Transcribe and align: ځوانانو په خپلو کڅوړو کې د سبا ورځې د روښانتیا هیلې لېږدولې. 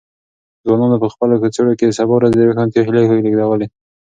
ځوانانو 0.63 1.01
په 1.03 1.07
خپلو 1.13 1.39
کڅوړو 1.43 1.77
کې 1.77 1.85
د 1.87 1.91
سبا 1.99 2.13
ورځې 2.15 2.35
د 2.37 2.41
روښانتیا 2.49 2.81
هیلې 2.85 3.03
لېږدولې. 3.25 3.67